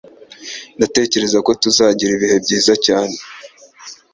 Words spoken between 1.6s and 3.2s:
tuzagira ibihe byiza cyane.